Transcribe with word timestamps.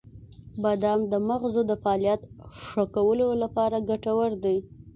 •بادام 0.61 0.99
د 1.11 1.13
مغزو 1.27 1.61
د 1.67 1.71
فعالیت 1.83 2.21
ښه 2.65 2.83
کولو 2.95 3.27
لپاره 3.43 3.85
ګټور 3.89 4.31
دی. 4.43 4.57